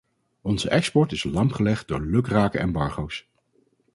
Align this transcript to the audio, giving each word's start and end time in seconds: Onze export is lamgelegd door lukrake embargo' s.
Onze 0.41 0.69
export 0.69 1.11
is 1.11 1.23
lamgelegd 1.23 1.87
door 1.87 2.01
lukrake 2.01 2.59
embargo' 2.59 3.07
s. 3.09 3.29